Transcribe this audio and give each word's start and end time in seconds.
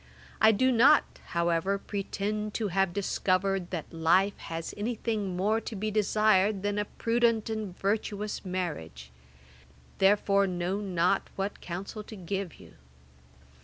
I 0.41 0.51
do 0.51 0.71
not, 0.71 1.19
however, 1.27 1.77
pretend 1.77 2.55
to 2.55 2.69
have 2.69 2.91
discovered 2.91 3.69
that 3.69 3.93
life 3.93 4.35
has 4.39 4.73
any 4.75 4.95
thing 4.95 5.37
more 5.37 5.61
to 5.61 5.75
be 5.75 5.91
desired 5.91 6.63
than 6.63 6.79
a 6.79 6.85
prudent 6.85 7.51
and 7.51 7.77
virtuous 7.77 8.43
marriage; 8.43 9.11
therefore 9.99 10.47
know 10.47 10.79
not 10.81 11.29
what 11.35 11.61
counsel 11.61 12.01
to 12.05 12.15
give 12.15 12.55
you. 12.59 12.77